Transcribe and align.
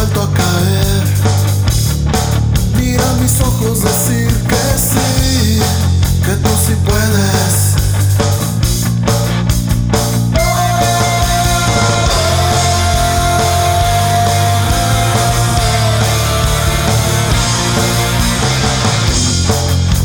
vuelto 0.00 0.22
a 0.22 0.32
caer. 0.32 1.02
Mira 2.78 3.04
mis 3.20 3.38
ojos 3.40 3.82
decir 3.82 4.32
que 4.48 4.78
sí, 4.78 5.60
que 6.24 6.36
tú 6.36 6.48
sí 6.66 6.74
puedes. 6.86 7.54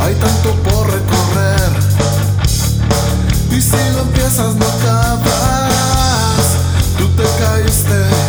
Hay 0.00 0.14
tanto 0.14 0.54
por 0.68 0.86
recorrer 0.86 1.70
y 3.50 3.60
si 3.60 3.76
lo 3.94 4.02
empiezas 4.02 4.54
no 4.54 4.66
acabas. 4.66 6.44
Tú 6.96 7.08
te 7.16 7.24
caíste. 7.42 8.19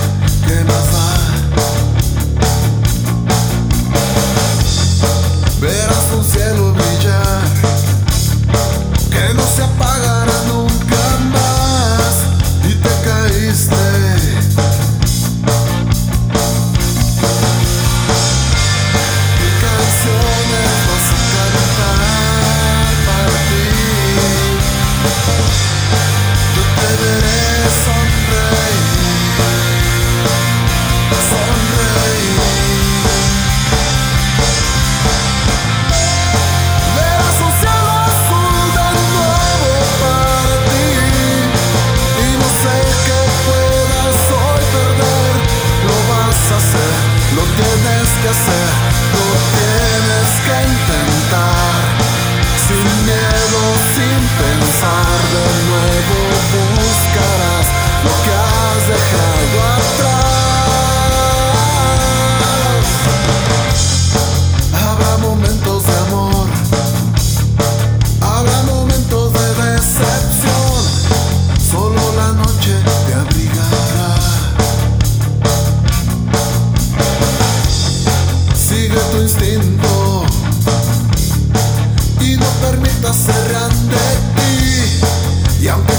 atento 79.41 80.23
y 82.21 82.37
no 82.37 82.45
permitas 82.61 83.15
ser 83.17 83.55
ante 83.55 83.95
ti. 84.35 85.63
Y 85.63 85.67
aunque 85.67 85.90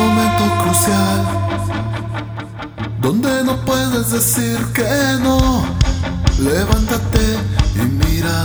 momento 0.00 0.44
crucial 0.62 1.20
donde 3.00 3.44
no 3.44 3.56
puedes 3.64 4.10
decir 4.10 4.58
que 4.72 5.18
no. 5.22 5.64
Levántate 6.38 7.24
y 7.76 7.82
mira 8.04 8.39